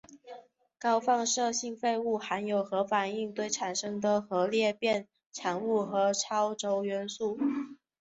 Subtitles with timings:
[0.79, 7.37] 高放射性废物含有核反应堆产生的核裂变产物和超铀元素。